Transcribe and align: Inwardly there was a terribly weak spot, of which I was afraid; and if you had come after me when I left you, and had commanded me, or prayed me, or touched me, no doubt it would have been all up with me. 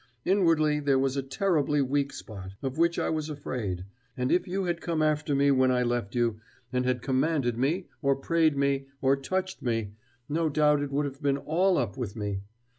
Inwardly 0.25 0.79
there 0.79 0.97
was 0.97 1.15
a 1.15 1.21
terribly 1.21 1.79
weak 1.79 2.11
spot, 2.11 2.53
of 2.63 2.79
which 2.79 2.97
I 2.97 3.11
was 3.11 3.29
afraid; 3.29 3.85
and 4.17 4.31
if 4.31 4.47
you 4.47 4.63
had 4.63 4.81
come 4.81 5.03
after 5.03 5.35
me 5.35 5.51
when 5.51 5.69
I 5.71 5.83
left 5.83 6.15
you, 6.15 6.39
and 6.73 6.85
had 6.87 7.03
commanded 7.03 7.55
me, 7.55 7.85
or 8.01 8.15
prayed 8.15 8.57
me, 8.57 8.87
or 8.99 9.15
touched 9.15 9.61
me, 9.61 9.91
no 10.27 10.49
doubt 10.49 10.81
it 10.81 10.89
would 10.91 11.05
have 11.05 11.21
been 11.21 11.37
all 11.37 11.77
up 11.77 11.97
with 11.99 12.15
me. 12.15 12.41